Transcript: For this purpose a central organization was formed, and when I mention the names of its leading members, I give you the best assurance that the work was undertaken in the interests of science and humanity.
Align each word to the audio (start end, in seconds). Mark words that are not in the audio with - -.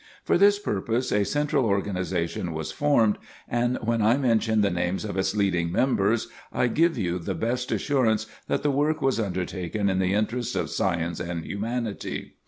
For 0.23 0.35
this 0.35 0.57
purpose 0.57 1.11
a 1.11 1.23
central 1.23 1.63
organization 1.63 2.53
was 2.53 2.71
formed, 2.71 3.19
and 3.47 3.77
when 3.83 4.01
I 4.01 4.17
mention 4.17 4.61
the 4.61 4.71
names 4.71 5.05
of 5.05 5.15
its 5.15 5.35
leading 5.35 5.71
members, 5.71 6.27
I 6.51 6.69
give 6.69 6.97
you 6.97 7.19
the 7.19 7.35
best 7.35 7.71
assurance 7.71 8.25
that 8.47 8.63
the 8.63 8.71
work 8.71 8.99
was 9.03 9.19
undertaken 9.19 9.91
in 9.91 9.99
the 9.99 10.15
interests 10.15 10.55
of 10.55 10.71
science 10.71 11.19
and 11.19 11.45
humanity. 11.45 12.33